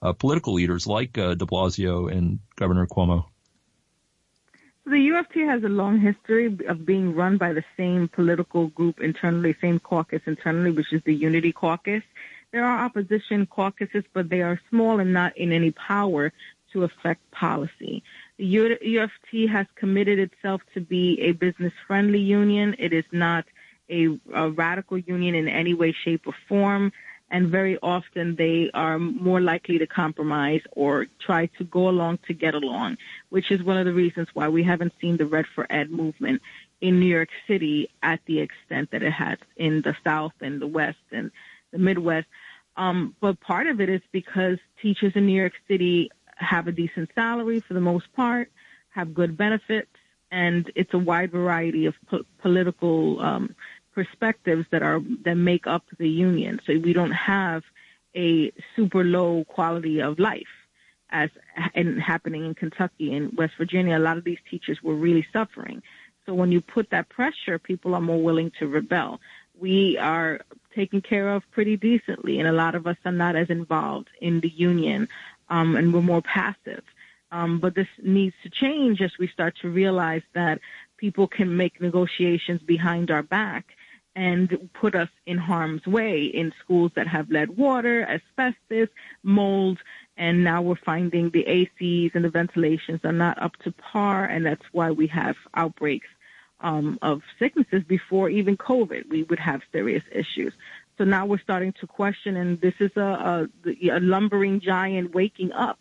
uh, 0.00 0.14
political 0.14 0.54
leaders 0.54 0.86
like 0.86 1.18
uh, 1.18 1.34
De 1.34 1.44
Blasio 1.44 2.10
and 2.10 2.38
Governor 2.56 2.86
Cuomo. 2.86 3.26
The 4.86 4.92
UFT 4.92 5.46
has 5.46 5.62
a 5.62 5.68
long 5.68 6.00
history 6.00 6.46
of 6.66 6.86
being 6.86 7.14
run 7.14 7.36
by 7.36 7.52
the 7.52 7.64
same 7.76 8.08
political 8.08 8.68
group 8.68 8.98
internally, 9.00 9.54
same 9.60 9.78
caucus 9.78 10.22
internally, 10.24 10.70
which 10.70 10.90
is 10.90 11.02
the 11.04 11.14
Unity 11.14 11.52
Caucus. 11.52 12.02
There 12.50 12.64
are 12.64 12.86
opposition 12.86 13.44
caucuses, 13.44 14.04
but 14.14 14.30
they 14.30 14.40
are 14.40 14.58
small 14.70 15.00
and 15.00 15.12
not 15.12 15.36
in 15.36 15.52
any 15.52 15.72
power 15.72 16.32
to 16.72 16.84
affect 16.84 17.30
policy. 17.30 18.02
UFT 18.40 19.48
has 19.50 19.66
committed 19.74 20.18
itself 20.18 20.62
to 20.74 20.80
be 20.80 21.20
a 21.20 21.32
business 21.32 21.72
friendly 21.86 22.20
union. 22.20 22.74
It 22.78 22.92
is 22.92 23.04
not 23.12 23.44
a, 23.90 24.18
a, 24.32 24.50
radical 24.50 24.98
union 24.98 25.34
in 25.34 25.48
any 25.48 25.74
way, 25.74 25.92
shape, 26.04 26.26
or 26.26 26.34
form. 26.48 26.92
And 27.30 27.48
very 27.48 27.78
often 27.80 28.34
they 28.34 28.70
are 28.74 28.98
more 28.98 29.40
likely 29.40 29.78
to 29.78 29.86
compromise 29.86 30.62
or 30.72 31.06
try 31.24 31.46
to 31.58 31.64
go 31.64 31.88
along 31.88 32.18
to 32.26 32.34
get 32.34 32.54
along, 32.54 32.96
which 33.28 33.52
is 33.52 33.62
one 33.62 33.76
of 33.76 33.84
the 33.84 33.92
reasons 33.92 34.28
why 34.34 34.48
we 34.48 34.64
haven't 34.64 34.94
seen 35.00 35.16
the 35.16 35.26
Red 35.26 35.46
for 35.54 35.66
Ed 35.70 35.90
movement 35.90 36.42
in 36.80 36.98
New 36.98 37.06
York 37.06 37.28
City 37.46 37.90
at 38.02 38.20
the 38.26 38.40
extent 38.40 38.90
that 38.90 39.02
it 39.02 39.12
has 39.12 39.38
in 39.56 39.82
the 39.82 39.94
South 40.02 40.32
and 40.40 40.60
the 40.60 40.66
West 40.66 40.98
and 41.12 41.30
the 41.70 41.78
Midwest. 41.78 42.26
Um, 42.76 43.14
but 43.20 43.40
part 43.40 43.66
of 43.66 43.80
it 43.80 43.88
is 43.88 44.00
because 44.10 44.58
teachers 44.80 45.12
in 45.14 45.26
New 45.26 45.38
York 45.38 45.52
City 45.68 46.10
have 46.40 46.66
a 46.66 46.72
decent 46.72 47.10
salary 47.14 47.60
for 47.60 47.74
the 47.74 47.80
most 47.80 48.12
part, 48.14 48.50
have 48.90 49.14
good 49.14 49.36
benefits, 49.36 49.90
and 50.30 50.70
it's 50.74 50.94
a 50.94 50.98
wide 50.98 51.30
variety 51.30 51.86
of 51.86 51.94
po- 52.08 52.24
political 52.38 53.20
um, 53.20 53.54
perspectives 53.94 54.66
that 54.70 54.82
are 54.82 55.00
that 55.24 55.34
make 55.34 55.66
up 55.66 55.84
the 55.98 56.08
union. 56.08 56.60
So 56.66 56.78
we 56.78 56.92
don't 56.92 57.12
have 57.12 57.62
a 58.16 58.52
super 58.76 59.04
low 59.04 59.44
quality 59.44 60.00
of 60.00 60.18
life 60.18 60.54
as 61.10 61.30
and 61.74 62.00
happening 62.00 62.44
in 62.44 62.54
Kentucky 62.54 63.14
and 63.14 63.36
West 63.36 63.54
Virginia. 63.58 63.96
A 63.96 63.98
lot 63.98 64.18
of 64.18 64.24
these 64.24 64.38
teachers 64.50 64.78
were 64.82 64.94
really 64.94 65.26
suffering. 65.32 65.82
So 66.26 66.34
when 66.34 66.52
you 66.52 66.60
put 66.60 66.90
that 66.90 67.08
pressure, 67.08 67.58
people 67.58 67.94
are 67.94 68.00
more 68.00 68.22
willing 68.22 68.52
to 68.58 68.68
rebel. 68.68 69.20
We 69.58 69.98
are 69.98 70.40
taken 70.74 71.00
care 71.00 71.34
of 71.34 71.42
pretty 71.50 71.76
decently, 71.76 72.38
and 72.38 72.48
a 72.48 72.52
lot 72.52 72.74
of 72.74 72.86
us 72.86 72.96
are 73.04 73.12
not 73.12 73.36
as 73.36 73.50
involved 73.50 74.08
in 74.20 74.40
the 74.40 74.48
union 74.48 75.08
um, 75.50 75.76
and 75.76 75.92
we're 75.92 76.00
more 76.00 76.22
passive. 76.22 76.82
Um, 77.32 77.60
but 77.60 77.74
this 77.74 77.88
needs 78.02 78.34
to 78.42 78.50
change 78.50 79.00
as 79.00 79.12
we 79.18 79.28
start 79.28 79.56
to 79.62 79.70
realize 79.70 80.22
that 80.34 80.60
people 80.96 81.28
can 81.28 81.56
make 81.56 81.80
negotiations 81.80 82.60
behind 82.62 83.10
our 83.10 83.22
back 83.22 83.66
and 84.16 84.68
put 84.74 84.96
us 84.96 85.08
in 85.26 85.38
harm's 85.38 85.86
way 85.86 86.24
in 86.24 86.52
schools 86.62 86.90
that 86.96 87.06
have 87.06 87.30
lead 87.30 87.56
water, 87.56 88.02
asbestos, 88.02 88.88
mold, 89.22 89.78
and 90.16 90.42
now 90.42 90.60
we're 90.60 90.74
finding 90.74 91.30
the 91.30 91.44
ACs 91.44 92.14
and 92.14 92.24
the 92.24 92.28
ventilations 92.28 93.00
are 93.04 93.12
not 93.12 93.40
up 93.40 93.56
to 93.58 93.70
par, 93.72 94.24
and 94.24 94.44
that's 94.44 94.64
why 94.72 94.90
we 94.90 95.06
have 95.06 95.36
outbreaks 95.54 96.08
um, 96.60 96.98
of 97.02 97.22
sicknesses 97.38 97.82
before 97.84 98.28
even 98.28 98.56
COVID. 98.56 99.08
We 99.08 99.22
would 99.24 99.38
have 99.38 99.62
serious 99.72 100.02
issues. 100.12 100.52
So 101.00 101.04
now 101.04 101.24
we're 101.24 101.40
starting 101.40 101.72
to 101.80 101.86
question, 101.86 102.36
and 102.36 102.60
this 102.60 102.74
is 102.78 102.94
a, 102.94 103.48
a, 103.64 103.88
a 103.88 104.00
lumbering 104.00 104.60
giant 104.60 105.14
waking 105.14 105.50
up 105.50 105.78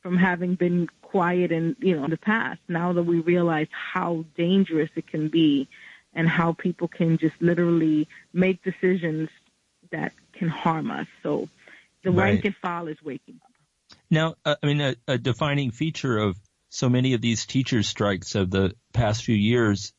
from 0.00 0.16
having 0.16 0.54
been 0.54 0.88
quiet 1.02 1.52
in 1.52 1.76
you 1.78 1.94
know 1.94 2.04
in 2.04 2.10
the 2.10 2.16
past. 2.16 2.60
Now 2.66 2.94
that 2.94 3.02
we 3.02 3.20
realize 3.20 3.66
how 3.70 4.24
dangerous 4.34 4.88
it 4.96 5.08
can 5.08 5.28
be, 5.28 5.68
and 6.14 6.26
how 6.26 6.54
people 6.54 6.88
can 6.88 7.18
just 7.18 7.34
literally 7.38 8.08
make 8.32 8.62
decisions 8.62 9.28
that 9.92 10.14
can 10.32 10.48
harm 10.48 10.90
us. 10.90 11.06
So 11.22 11.50
the 12.02 12.10
right. 12.10 12.30
rank 12.30 12.46
and 12.46 12.56
file 12.56 12.88
is 12.88 12.96
waking 13.04 13.38
up. 13.44 13.52
Now, 14.10 14.36
uh, 14.42 14.56
I 14.62 14.66
mean, 14.66 14.80
a, 14.80 14.96
a, 15.06 15.18
defining 15.18 15.70
feature 15.70 16.16
of 16.16 16.38
so 16.70 16.88
many 16.88 17.12
of 17.12 17.20
these 17.20 17.44
teacher 17.44 17.82
strikes 17.82 18.34
of 18.34 18.50
the 18.50 18.74
past 18.94 19.22
few 19.22 19.36
years 19.36 19.92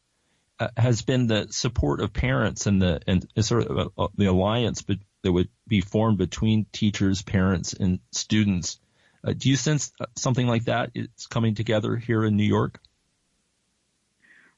uh, 0.60 0.70
has 0.76 1.02
been 1.02 1.28
the 1.28 1.48
support 1.52 2.02
of 2.02 2.14
parents 2.14 2.66
and 2.66 2.82
the 2.82 3.00
and 3.08 3.28
sort 3.42 3.68
of 3.68 3.92
uh, 3.98 4.08
the 4.16 4.26
alliance 4.26 4.82
but, 4.82 4.98
that 5.24 5.32
would 5.32 5.50
be 5.68 5.82
formed 5.82 6.18
between 6.18 6.66
teachers, 6.72 7.22
parents, 7.22 7.74
and 7.74 8.00
students. 8.12 8.80
Uh, 9.24 9.34
do 9.36 9.50
you 9.50 9.56
sense 9.56 9.92
uh, 10.00 10.06
something 10.16 10.48
like 10.48 10.66
that 10.66 10.92
is 10.94 11.28
coming 11.30 11.56
together 11.56 11.96
here 11.96 12.24
in 12.24 12.38
New 12.38 12.44
York? 12.44 12.80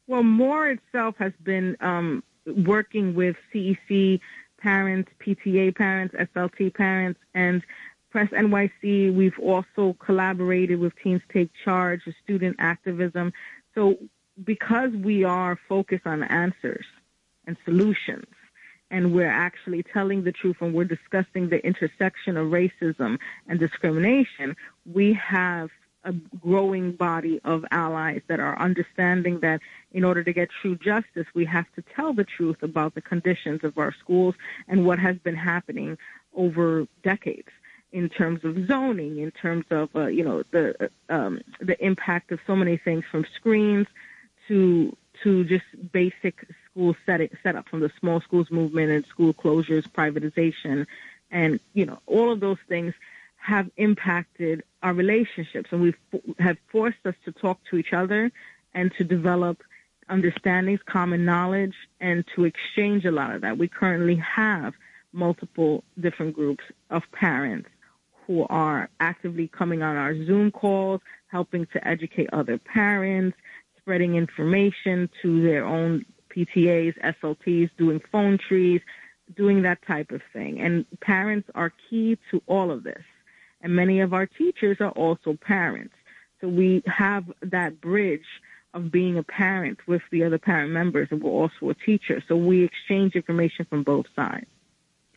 Well, 0.05 0.23
MORE 0.23 0.71
itself 0.71 1.15
has 1.19 1.33
been 1.41 1.77
um, 1.79 2.23
working 2.45 3.15
with 3.15 3.35
CEC 3.53 4.19
parents, 4.57 5.09
PTA 5.25 5.75
parents, 5.75 6.15
SLT 6.15 6.73
parents, 6.73 7.19
and 7.33 7.63
Press 8.09 8.29
NYC. 8.29 9.13
We've 9.13 9.39
also 9.39 9.95
collaborated 9.99 10.79
with 10.79 10.93
Teens 11.03 11.21
Take 11.31 11.51
Charge, 11.63 12.01
student 12.23 12.55
activism. 12.59 13.33
So 13.75 13.97
because 14.43 14.91
we 14.91 15.23
are 15.23 15.59
focused 15.67 16.05
on 16.05 16.23
answers 16.23 16.85
and 17.45 17.57
solutions, 17.65 18.25
and 18.91 19.13
we're 19.13 19.27
actually 19.29 19.83
telling 19.83 20.23
the 20.23 20.31
truth 20.31 20.57
and 20.61 20.73
we're 20.73 20.83
discussing 20.83 21.49
the 21.49 21.63
intersection 21.65 22.37
of 22.37 22.47
racism 22.47 23.17
and 23.47 23.59
discrimination, 23.59 24.55
we 24.91 25.13
have 25.13 25.69
a 26.05 26.13
growing 26.39 26.93
body 26.93 27.41
of 27.43 27.65
allies 27.71 28.21
that 28.27 28.39
are 28.39 28.57
understanding 28.59 29.39
that 29.41 29.59
in 29.91 30.03
order 30.03 30.23
to 30.23 30.31
get 30.31 30.49
true 30.61 30.75
justice, 30.77 31.25
we 31.35 31.45
have 31.45 31.65
to 31.75 31.83
tell 31.95 32.13
the 32.13 32.23
truth 32.23 32.63
about 32.63 32.95
the 32.95 33.01
conditions 33.01 33.63
of 33.63 33.77
our 33.77 33.93
schools 33.99 34.33
and 34.67 34.85
what 34.85 34.97
has 34.97 35.17
been 35.17 35.35
happening 35.35 35.97
over 36.35 36.87
decades 37.03 37.49
in 37.91 38.07
terms 38.07 38.45
of 38.45 38.67
zoning, 38.67 39.17
in 39.17 39.31
terms 39.31 39.65
of 39.71 39.89
uh, 39.95 40.07
you 40.07 40.23
know 40.23 40.43
the 40.51 40.89
um, 41.09 41.41
the 41.59 41.83
impact 41.83 42.31
of 42.31 42.39
so 42.45 42.55
many 42.55 42.77
things 42.77 43.03
from 43.11 43.25
screens 43.35 43.87
to 44.49 44.95
to 45.23 45.43
just 45.45 45.65
basic 45.91 46.45
school 46.69 46.95
set 47.05 47.21
set 47.43 47.55
up 47.55 47.67
from 47.69 47.79
the 47.79 47.91
small 47.99 48.21
schools 48.21 48.51
movement 48.51 48.91
and 48.91 49.05
school 49.05 49.33
closures, 49.33 49.87
privatization, 49.87 50.85
and 51.31 51.59
you 51.73 51.85
know 51.85 51.99
all 52.05 52.31
of 52.31 52.41
those 52.41 52.57
things 52.67 52.93
have 53.37 53.69
impacted 53.77 54.63
our 54.83 54.93
relationships 54.93 55.69
and 55.71 55.81
we 55.81 55.93
have 56.39 56.57
forced 56.71 57.05
us 57.05 57.15
to 57.23 57.31
talk 57.31 57.57
to 57.69 57.77
each 57.77 57.93
other 57.93 58.31
and 58.73 58.91
to 58.97 59.03
develop 59.03 59.63
understandings, 60.09 60.79
common 60.85 61.23
knowledge, 61.23 61.75
and 62.01 62.25
to 62.35 62.43
exchange 62.43 63.05
a 63.05 63.11
lot 63.11 63.33
of 63.33 63.41
that. 63.41 63.57
We 63.57 63.67
currently 63.67 64.15
have 64.17 64.73
multiple 65.13 65.83
different 65.99 66.35
groups 66.35 66.63
of 66.89 67.03
parents 67.11 67.69
who 68.27 68.45
are 68.49 68.89
actively 68.99 69.47
coming 69.47 69.81
on 69.81 69.95
our 69.95 70.15
Zoom 70.25 70.51
calls, 70.51 71.01
helping 71.27 71.65
to 71.67 71.87
educate 71.87 72.29
other 72.31 72.57
parents, 72.57 73.37
spreading 73.89 74.13
information 74.13 75.09
to 75.19 75.41
their 75.41 75.65
own 75.65 76.05
PTAs, 76.29 76.93
SLTs, 77.01 77.71
doing 77.75 77.99
phone 78.11 78.37
trees, 78.37 78.81
doing 79.35 79.63
that 79.63 79.79
type 79.87 80.11
of 80.11 80.21
thing. 80.31 80.61
And 80.61 80.85
parents 81.01 81.49
are 81.55 81.73
key 81.89 82.19
to 82.29 82.39
all 82.45 82.69
of 82.69 82.83
this. 82.83 83.01
And 83.61 83.75
many 83.75 84.01
of 84.01 84.13
our 84.13 84.27
teachers 84.27 84.77
are 84.79 84.91
also 84.91 85.35
parents. 85.41 85.95
So 86.39 86.47
we 86.47 86.83
have 86.85 87.23
that 87.41 87.81
bridge 87.81 88.27
of 88.75 88.91
being 88.91 89.17
a 89.17 89.23
parent 89.23 89.79
with 89.87 90.03
the 90.11 90.23
other 90.23 90.37
parent 90.37 90.71
members, 90.71 91.07
and 91.09 91.23
we're 91.23 91.31
also 91.31 91.71
a 91.71 91.73
teacher. 91.73 92.23
So 92.27 92.35
we 92.35 92.63
exchange 92.63 93.15
information 93.15 93.65
from 93.67 93.81
both 93.81 94.05
sides. 94.15 94.45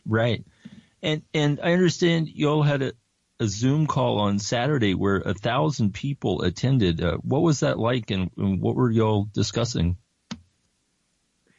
Right. 0.03 0.43
And 1.03 1.21
and 1.31 1.59
I 1.61 1.73
understand 1.73 2.27
you 2.27 2.49
all 2.49 2.63
had 2.63 2.81
a, 2.81 2.93
a 3.39 3.47
Zoom 3.47 3.87
call 3.87 4.19
on 4.19 4.39
Saturday 4.39 4.93
where 4.93 5.17
a 5.17 5.33
thousand 5.33 5.93
people 5.93 6.43
attended. 6.43 7.01
Uh, 7.01 7.17
what 7.17 7.41
was 7.41 7.61
that 7.61 7.79
like, 7.79 8.11
and, 8.11 8.29
and 8.37 8.61
what 8.61 8.75
were 8.75 8.91
y'all 8.91 9.27
discussing? 9.33 9.97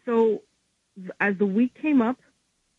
So, 0.07 0.43
as 1.21 1.37
the 1.39 1.47
week 1.47 1.75
came 1.75 2.01
up, 2.01 2.19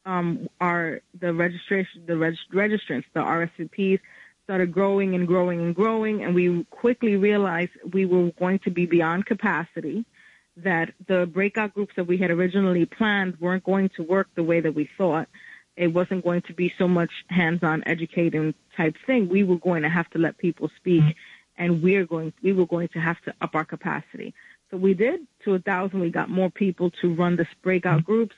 um, 0.06 0.48
our 0.62 1.02
the 1.20 1.34
registration, 1.34 2.06
the 2.06 2.18
reg- 2.18 2.36
registrants, 2.54 3.06
the 3.14 3.22
RSVPs 3.22 4.00
started 4.44 4.72
growing 4.72 5.16
and 5.16 5.28
growing 5.28 5.60
and 5.62 5.76
growing, 5.76 6.24
and 6.24 6.36
we 6.36 6.64
quickly 6.70 7.18
realized 7.18 7.72
we 7.92 8.06
were 8.06 8.32
going 8.32 8.60
to 8.60 8.70
be 8.70 8.86
beyond 8.86 9.26
capacity. 9.26 10.06
That 10.58 10.94
the 11.06 11.26
breakout 11.26 11.74
groups 11.74 11.96
that 11.98 12.06
we 12.06 12.18
had 12.18 12.32
originally 12.32 12.86
planned 12.86 13.42
weren't 13.42 13.66
going 13.66 13.90
to 13.98 14.04
work 14.04 14.30
the 14.36 14.44
way 14.44 14.62
that 14.62 14.74
we 14.74 14.90
thought. 14.98 15.28
It 15.78 15.88
wasn't 15.88 16.24
going 16.24 16.42
to 16.44 16.54
be 16.54 16.74
so 16.78 16.88
much 16.88 17.12
hands-on 17.30 17.84
educating 17.86 18.54
type 18.78 18.96
thing. 19.06 19.30
We 19.30 19.44
were 19.44 19.58
going 19.58 19.84
to 19.84 19.90
have 19.90 20.10
to 20.12 20.20
let 20.20 20.38
people 20.38 20.70
speak, 20.78 21.02
mm-hmm. 21.02 21.64
and 21.64 21.84
we're 21.84 22.06
going 22.06 22.34
we 22.42 22.54
were 22.54 22.66
going 22.66 22.90
to 22.90 23.00
have 23.00 23.22
to 23.24 23.34
up 23.42 23.56
our 23.56 23.66
capacity. 23.66 24.34
So 24.72 24.78
we 24.78 24.94
did 24.94 25.22
to 25.44 25.56
a 25.56 25.60
thousand. 25.60 26.00
We 26.00 26.10
got 26.10 26.30
more 26.30 26.50
people 26.50 26.92
to 27.02 27.14
run 27.14 27.36
the 27.36 27.46
breakout 27.62 28.00
mm-hmm. 28.00 28.12
groups 28.12 28.36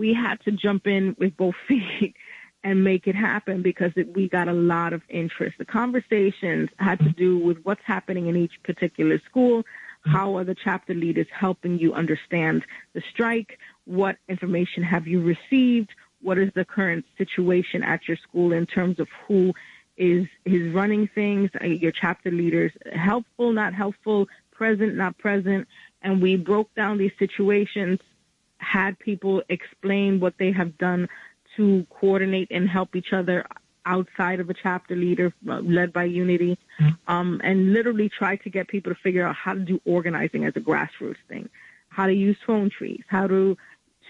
we 0.00 0.14
had 0.14 0.40
to 0.44 0.50
jump 0.50 0.86
in 0.86 1.14
with 1.18 1.36
both 1.36 1.54
feet 1.68 2.14
and 2.62 2.84
make 2.84 3.06
it 3.06 3.14
happen 3.14 3.62
because 3.62 3.92
it, 3.96 4.14
we 4.14 4.28
got 4.28 4.48
a 4.48 4.52
lot 4.52 4.92
of 4.92 5.02
interest. 5.08 5.56
The 5.58 5.64
conversations 5.64 6.68
had 6.78 6.98
to 6.98 7.10
do 7.10 7.38
with 7.38 7.58
what's 7.62 7.84
happening 7.84 8.26
in 8.26 8.36
each 8.36 8.62
particular 8.64 9.20
school, 9.28 9.62
mm-hmm. 9.62 10.10
how 10.10 10.36
are 10.36 10.44
the 10.44 10.56
chapter 10.64 10.94
leaders 10.94 11.26
helping 11.32 11.78
you 11.78 11.94
understand 11.94 12.64
the 12.92 13.02
strike, 13.10 13.58
what 13.84 14.16
information 14.28 14.82
have 14.82 15.06
you 15.06 15.22
received, 15.22 15.90
what 16.22 16.38
is 16.38 16.50
the 16.54 16.64
current 16.64 17.04
situation 17.18 17.82
at 17.82 18.06
your 18.06 18.16
school 18.16 18.52
in 18.52 18.66
terms 18.66 19.00
of 19.00 19.08
who 19.26 19.52
is 19.96 20.26
is 20.44 20.72
running 20.72 21.08
things, 21.14 21.50
your 21.62 21.92
chapter 21.92 22.30
leaders 22.30 22.72
helpful, 22.92 23.52
not 23.52 23.74
helpful, 23.74 24.26
present, 24.50 24.94
not 24.96 25.16
present, 25.18 25.68
and 26.02 26.22
we 26.22 26.36
broke 26.36 26.74
down 26.74 26.98
these 26.98 27.12
situations 27.18 27.98
had 28.60 28.98
people 28.98 29.42
explain 29.48 30.20
what 30.20 30.34
they 30.38 30.52
have 30.52 30.76
done 30.78 31.08
to 31.56 31.86
coordinate 31.90 32.48
and 32.50 32.68
help 32.68 32.94
each 32.94 33.12
other 33.12 33.44
outside 33.86 34.40
of 34.40 34.50
a 34.50 34.54
chapter 34.54 34.94
leader 34.94 35.32
uh, 35.48 35.58
led 35.60 35.92
by 35.92 36.04
Unity, 36.04 36.58
um, 37.08 37.40
and 37.42 37.72
literally 37.72 38.08
try 38.08 38.36
to 38.36 38.50
get 38.50 38.68
people 38.68 38.92
to 38.92 39.00
figure 39.00 39.26
out 39.26 39.34
how 39.34 39.54
to 39.54 39.60
do 39.60 39.80
organizing 39.84 40.44
as 40.44 40.52
a 40.56 40.60
grassroots 40.60 41.16
thing, 41.28 41.48
how 41.88 42.06
to 42.06 42.12
use 42.12 42.36
phone 42.46 42.70
trees, 42.70 43.02
how 43.08 43.26
to 43.26 43.56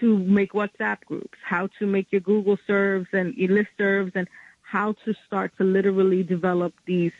to 0.01 0.17
make 0.17 0.51
WhatsApp 0.51 0.99
groups, 1.05 1.37
how 1.43 1.69
to 1.79 1.85
make 1.85 2.11
your 2.11 2.21
Google 2.21 2.57
serves 2.67 3.07
and 3.13 3.33
your 3.35 3.67
serves, 3.77 4.11
and 4.15 4.27
how 4.61 4.93
to 5.05 5.13
start 5.25 5.53
to 5.57 5.63
literally 5.63 6.23
develop 6.23 6.73
these 6.85 7.13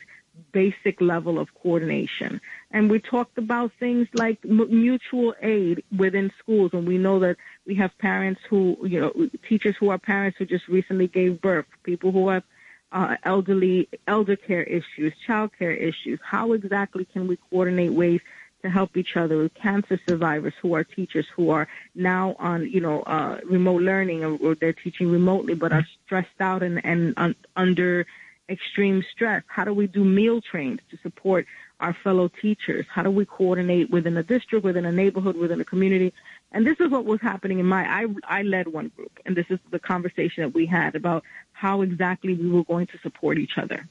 basic 0.52 1.00
level 1.02 1.40
of 1.40 1.54
coordination. 1.62 2.42
And 2.72 2.90
we 2.90 3.00
talked 3.00 3.38
about 3.38 3.72
things 3.80 4.08
like 4.14 4.44
mutual 4.44 5.34
aid 5.42 5.84
within 5.96 6.32
schools. 6.40 6.72
And 6.74 6.88
we 6.88 6.98
know 6.98 7.20
that 7.20 7.38
we 7.66 7.76
have 7.76 7.98
parents 7.98 8.42
who, 8.50 8.78
you 8.84 9.00
know, 9.00 9.30
teachers 9.48 9.76
who 9.80 9.90
are 9.90 9.98
parents 9.98 10.38
who 10.38 10.46
just 10.46 10.68
recently 10.68 11.08
gave 11.08 11.42
birth, 11.42 11.66
people 11.84 12.12
who 12.12 12.30
have 12.30 12.44
uh, 12.92 13.16
elderly, 13.24 13.88
elder 14.08 14.36
care 14.36 14.64
issues, 14.64 15.14
child 15.26 15.52
care 15.58 15.72
issues. 15.72 16.20
How 16.24 16.54
exactly 16.54 17.06
can 17.06 17.28
we 17.28 17.38
coordinate 17.50 17.94
ways 17.94 18.22
to 18.62 18.70
help 18.70 18.98
each 18.98 19.16
other 19.16 19.38
with 19.38 19.54
cancer 19.54 20.00
survivors 20.08 20.54
who 20.62 20.74
are 20.74 20.84
teachers 20.84 21.26
who 21.36 21.50
are 21.50 21.68
now 21.96 22.36
on, 22.40 22.70
you 22.70 22.80
know, 22.80 23.02
uh, 23.02 23.40
remote 23.44 23.82
learning 23.82 24.24
or, 24.24 24.38
or, 24.38 24.56
they're 24.56 24.74
teaching 24.74 25.12
remotely 25.12 25.54
but 25.54 25.72
are 25.72 25.86
stressed 26.06 26.40
out 26.40 26.64
and, 26.64 26.84
and 26.86 27.14
un- 27.18 27.36
under 27.56 28.06
extreme 28.52 29.04
stress? 29.12 29.44
How 29.48 29.64
do 29.64 29.74
we 29.74 29.88
do 29.88 30.04
meal 30.04 30.42
trains 30.42 30.80
to 30.92 30.98
support 30.98 31.46
our 31.80 31.96
fellow 32.04 32.28
teachers? 32.28 32.86
How 32.90 33.04
do 33.04 33.10
we 33.10 33.26
coordinate 33.26 33.90
within 33.90 34.18
a 34.18 34.24
district, 34.24 34.64
within 34.64 34.86
a 34.86 34.92
neighborhood, 34.92 35.38
within 35.38 35.62
a 35.62 35.66
community? 35.66 36.14
And 36.52 36.68
this 36.68 36.80
is 36.80 36.90
what 36.90 37.06
was 37.06 37.22
happening 37.22 37.60
in 37.60 37.66
my, 37.66 37.86
I, 37.86 38.08
I 38.26 38.42
led 38.44 38.68
one 38.68 38.92
group, 38.96 39.20
and 39.26 39.36
this 39.36 39.46
is 39.50 39.60
the 39.72 39.80
conversation 39.80 40.44
that 40.44 40.54
we 40.54 40.66
had 40.66 40.96
about 40.96 41.24
how 41.54 41.82
exactly 41.82 42.34
we 42.34 42.50
were 42.50 42.66
going 42.66 42.88
to 42.88 42.98
support 43.02 43.38
each 43.38 43.58
other. 43.58 43.88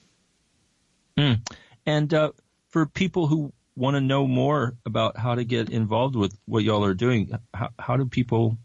Mm. 1.16 1.40
And 1.86 2.12
uh, 2.12 2.32
for 2.68 2.86
people 2.86 3.26
who 3.26 3.52
want 3.76 3.96
to 3.96 4.00
know 4.00 4.26
more 4.26 4.74
about 4.84 5.16
how 5.16 5.34
to 5.34 5.44
get 5.44 5.70
involved 5.70 6.16
with 6.16 6.36
what 6.46 6.64
y'all 6.64 6.84
are 6.84 6.94
doing, 6.94 7.30
how, 7.54 7.70
how 7.78 7.96
do 7.96 8.06
people 8.06 8.56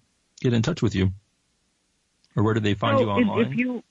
get 0.42 0.54
in 0.54 0.62
touch 0.62 0.82
with 0.82 0.96
you? 0.96 1.12
Or 2.36 2.44
where 2.44 2.54
do 2.54 2.60
they 2.60 2.74
find 2.74 2.98
so 2.98 3.04
you 3.04 3.10
online? 3.10 3.40
If, 3.40 3.52
if 3.52 3.58
you, 3.58 3.84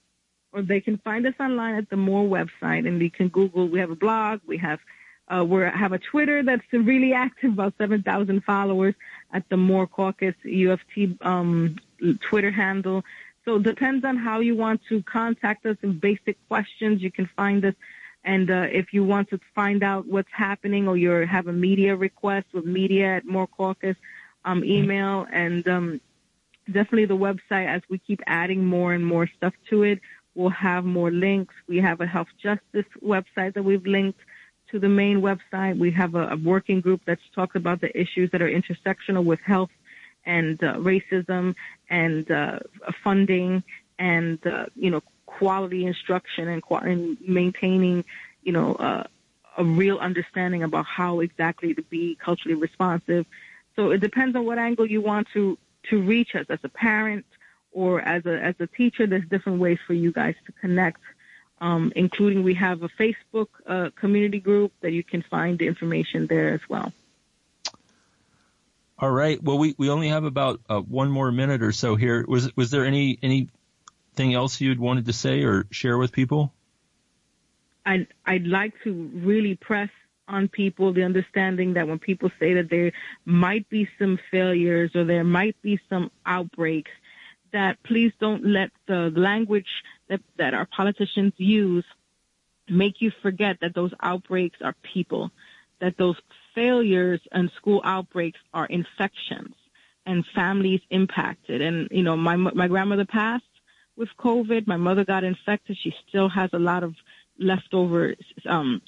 or 0.53 0.63
they 0.63 0.81
can 0.81 0.99
find 0.99 1.27
us 1.27 1.35
online 1.41 1.75
at 1.75 1.89
the 1.91 1.97
MORE 1.97 2.29
website, 2.29 2.87
and 2.87 3.01
they 3.01 3.09
can 3.09 3.29
Google. 3.29 3.69
We 3.69 3.81
have 3.81 3.91
a 3.91 3.97
blog. 3.97 4.41
We 4.47 4.59
have 4.59 4.79
uh, 5.29 5.45
we 5.45 5.63
have 5.63 5.93
a 5.93 5.99
Twitter 5.99 6.43
that's 6.43 6.63
really 6.73 7.15
active, 7.15 7.53
about 7.53 7.73
7,000 7.79 8.45
followers 8.45 8.95
at 9.33 9.49
the 9.49 9.57
MORE 9.57 9.87
Caucus 9.87 10.35
UFT 10.45 11.25
um, 11.25 11.77
Twitter 12.29 12.51
handle. 12.51 13.03
So 13.45 13.57
it 13.57 13.63
depends 13.63 14.05
on 14.05 14.17
how 14.17 14.41
you 14.41 14.55
want 14.55 14.83
to 14.91 15.03
contact 15.03 15.65
us 15.67 15.77
in 15.83 15.99
basic 15.99 16.37
questions. 16.49 17.03
You 17.03 17.11
can 17.11 17.29
find 17.37 17.65
us. 17.65 17.75
And 18.25 18.51
uh, 18.51 18.67
if 18.71 18.93
you 18.93 19.05
want 19.05 19.29
to 19.31 19.41
find 19.55 19.83
out 19.83 20.07
what's 20.07 20.33
happening 20.33 20.89
or 20.89 20.97
you 20.97 21.11
have 21.11 21.47
a 21.47 21.53
media 21.53 21.95
request 21.95 22.47
with 22.55 22.65
media 22.65 23.17
at 23.17 23.27
MORE 23.27 23.47
Caucus, 23.47 23.97
um, 24.45 24.65
email 24.65 25.27
and 25.33 25.67
um, 25.69 26.01
definitely 26.67 27.07
the 27.07 27.17
website 27.17 27.69
as 27.69 27.83
we 27.89 27.99
keep 27.99 28.21
adding 28.27 28.65
more 28.65 28.95
and 28.95 29.05
more 29.05 29.29
stuff 29.37 29.53
to 29.71 29.83
it. 29.83 30.01
We'll 30.35 30.51
have 30.51 30.85
more 30.85 31.11
links. 31.11 31.55
We 31.69 31.79
have 31.79 32.01
a 32.01 32.07
health 32.07 32.29
justice 32.43 32.91
website 33.03 33.55
that 33.55 33.63
we've 33.63 33.87
linked 33.87 34.19
to 34.71 34.79
the 34.79 34.89
main 34.89 35.21
website. 35.21 35.79
We 35.79 35.93
have 35.93 36.15
a, 36.15 36.29
a 36.29 36.37
working 36.37 36.81
group 36.81 37.03
that's 37.07 37.23
talked 37.35 37.57
about 37.57 37.81
the 37.81 37.97
issues 37.99 38.31
that 38.33 38.43
are 38.43 38.51
intersectional 38.51 39.25
with 39.25 39.41
health 39.41 39.71
and 40.27 40.63
uh, 40.65 40.75
racism 40.75 41.55
and 41.91 42.31
uh, 42.31 42.59
funding 43.03 43.63
and 43.99 44.45
uh, 44.47 44.67
you 44.75 44.91
know 44.91 45.03
quality 45.39 45.85
instruction 45.85 46.49
and, 46.49 46.63
and 46.71 47.19
maintaining 47.27 48.05
you 48.43 48.53
know 48.53 48.75
uh, 48.75 49.05
a 49.57 49.65
real 49.65 49.99
understanding 49.99 50.63
about 50.63 50.87
how 50.87 51.21
exactly 51.21 51.75
to 51.75 51.83
be 51.83 52.17
culturally 52.17 52.55
responsive. 52.55 53.27
So 53.77 53.91
it 53.91 54.01
depends 54.01 54.37
on 54.37 54.45
what 54.45 54.59
angle 54.59 54.87
you 54.87 55.01
want 55.01 55.29
to 55.35 55.59
to 55.91 56.01
reach 56.01 56.35
us 56.35 56.47
as 56.49 56.61
a 56.63 56.69
parent 56.69 57.27
or 57.73 58.01
as 58.01 58.25
a 58.27 58.41
as 58.51 58.55
a 58.61 58.67
teacher. 58.67 59.07
There's 59.07 59.29
different 59.29 59.61
ways 59.61 59.79
for 59.87 59.95
you 59.95 60.13
guys 60.13 60.37
to 60.47 60.53
connect. 60.53 61.01
Um, 61.61 61.93
including 61.97 62.43
we 62.43 62.55
have 62.55 62.83
a 62.83 62.89
Facebook 62.89 63.49
uh, 63.67 63.91
community 63.95 64.41
group 64.41 64.73
that 64.83 64.91
you 64.91 65.03
can 65.03 65.23
find 65.23 65.59
the 65.59 65.67
information 65.67 66.27
there 66.27 66.53
as 66.53 66.61
well. 66.69 66.93
All 68.99 69.11
right. 69.11 69.43
Well, 69.43 69.57
we, 69.59 69.75
we 69.79 69.89
only 69.89 70.09
have 70.09 70.25
about 70.25 70.61
uh, 70.69 70.81
one 70.81 71.11
more 71.11 71.31
minute 71.33 71.63
or 71.63 71.73
so 71.73 71.95
here. 71.97 72.25
Was 72.29 72.55
was 72.57 72.71
there 72.71 72.85
any 72.85 73.19
anything 74.17 74.35
else 74.35 74.61
you'd 74.61 74.79
wanted 74.79 75.07
to 75.07 75.13
say 75.13 75.43
or 75.43 75.67
share 75.71 75.99
with 75.99 76.13
people? 76.13 76.53
I'd 77.87 78.07
I'd 78.25 78.47
like 78.47 78.73
to 78.85 79.11
really 79.15 79.57
press 79.57 79.91
on 80.27 80.49
people 80.49 80.93
the 80.93 81.03
understanding 81.03 81.75
that 81.75 81.87
when 81.87 81.99
people 81.99 82.31
say 82.41 82.55
that 82.55 82.71
there 82.71 82.93
might 83.27 83.69
be 83.69 83.89
some 83.99 84.19
failures 84.31 84.91
or 84.95 85.05
there 85.05 85.25
might 85.25 85.61
be 85.61 85.79
some 85.91 86.11
outbreaks, 86.25 86.91
that 87.53 87.83
please 87.83 88.13
don't 88.21 88.47
let 88.47 88.71
the 88.87 89.13
language 89.15 89.69
that, 90.09 90.21
that 90.39 90.55
our 90.55 90.67
politicians 90.67 91.35
use 91.37 91.85
make 92.69 93.03
you 93.03 93.13
forget 93.21 93.59
that 93.61 93.75
those 93.75 93.93
outbreaks 94.01 94.57
are 94.63 94.75
people, 94.95 95.31
that 95.81 95.99
those 95.99 96.17
failures 96.55 97.21
and 97.33 97.51
school 97.57 97.83
outbreaks 97.85 98.41
are 98.55 98.65
infections 98.65 99.55
and 100.07 100.25
families 100.35 100.81
impacted. 100.89 101.61
And, 101.61 101.89
you 101.91 102.03
know, 102.03 102.17
my, 102.17 102.37
my 102.37 102.67
grandmother 102.69 103.05
passed 103.05 103.45
with 103.97 104.09
COVID. 104.19 104.67
My 104.67 104.77
mother 104.77 105.05
got 105.05 105.25
infected. 105.25 105.77
She 105.81 105.95
still 106.09 106.29
has 106.29 106.51
a 106.53 106.59
lot 106.59 106.83
of 106.83 106.95
leftover, 107.39 108.15
um, 108.47 108.81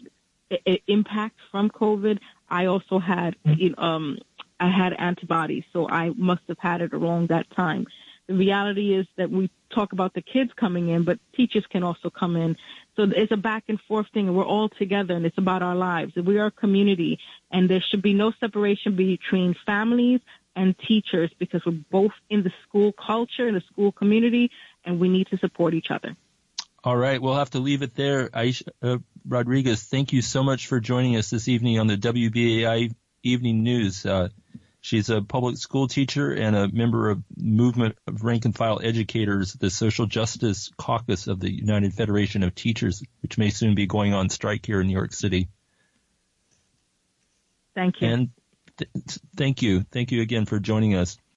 impact 0.87 1.37
from 1.51 1.71
COVID. 1.71 2.19
I 2.49 2.67
also 2.67 2.99
had, 2.99 3.37
um, 3.79 4.19
I 4.61 4.71
had 4.71 4.93
antibodies, 4.93 5.65
so 5.73 5.89
I 5.89 6.11
must 6.11 6.43
have 6.49 6.59
had 6.59 6.81
it 6.81 6.95
around 6.95 7.29
that 7.29 7.51
time. 7.51 7.87
The 8.29 8.35
reality 8.35 8.95
is 8.95 9.07
that 9.17 9.31
we 9.31 9.51
talk 9.71 9.93
about 9.93 10.15
the 10.15 10.23
kids 10.23 10.51
coming 10.57 10.89
in, 10.89 11.05
but 11.05 11.19
teachers 11.35 11.65
can 11.71 11.83
also 11.85 12.11
come 12.11 12.37
in. 12.37 12.57
So 12.97 13.03
it's 13.05 13.31
a 13.31 13.37
back 13.37 13.65
and 13.69 13.81
forth 13.83 14.07
thing, 14.13 14.27
and 14.29 14.37
we're 14.37 14.45
all 14.45 14.69
together, 14.69 15.15
and 15.15 15.25
it's 15.27 15.39
about 15.39 15.63
our 15.63 15.77
lives. 15.77 16.15
We 16.17 16.39
are 16.39 16.47
a 16.47 16.51
community, 16.51 17.19
and 17.51 17.69
there 17.69 17.81
should 17.81 18.03
be 18.03 18.15
no 18.15 18.33
separation 18.41 18.97
between 18.97 19.55
families 19.65 20.21
and 20.57 20.75
teachers 20.79 21.31
because 21.39 21.65
we're 21.65 21.79
both 21.91 22.13
in 22.31 22.43
the 22.43 22.53
school 22.67 22.93
culture, 22.93 23.47
in 23.47 23.55
the 23.55 23.63
school 23.73 23.93
community, 23.93 24.51
and 24.87 24.99
we 24.99 25.09
need 25.09 25.27
to 25.29 25.37
support 25.39 25.75
each 25.75 25.91
other. 25.91 26.17
All 26.83 26.97
right, 26.97 27.21
we'll 27.21 27.35
have 27.35 27.51
to 27.51 27.59
leave 27.59 27.83
it 27.83 27.95
there. 27.95 28.29
Aixa 28.29 28.69
uh, 28.81 28.99
Rodriguez, 29.27 29.83
thank 29.83 30.13
you 30.13 30.23
so 30.23 30.43
much 30.43 30.69
for 30.69 30.81
joining 30.81 31.17
us 31.17 31.29
this 31.29 31.49
evening 31.49 31.79
on 31.79 31.89
the 31.89 31.97
WBAI 31.97 32.95
Evening 33.25 33.63
News. 33.65 34.07
Uh, 34.07 34.29
She's 34.87 35.11
a 35.11 35.21
public 35.21 35.57
school 35.57 35.89
teacher 35.89 36.31
and 36.31 36.55
a 36.55 36.69
member 36.69 37.11
of 37.11 37.21
movement 37.37 37.99
of 38.07 38.23
rank 38.23 38.45
and 38.45 38.55
file 38.55 38.79
educators, 38.81 39.53
the 39.55 39.69
Social 39.69 40.07
Justice 40.07 40.71
Caucus 40.77 41.27
of 41.27 41.41
the 41.41 41.53
United 41.53 41.93
Federation 41.93 42.45
of 42.45 42.55
Teachers, 42.55 43.03
which 43.21 43.37
may 43.37 43.51
soon 43.51 43.75
be 43.75 43.87
going 43.87 44.15
on 44.15 44.29
strike 44.29 44.65
here 44.65 44.81
in 44.81 44.87
New 44.87 44.93
York 44.93 45.13
City. 45.13 45.49
Thank 47.75 48.01
you. 48.01 48.07
And 48.07 48.31
th- 48.77 48.91
thank 49.37 49.61
you. 49.61 49.83
Thank 49.91 50.13
you 50.13 50.23
again 50.23 50.47
for 50.47 50.61
joining 50.61 50.95
us. 50.95 51.19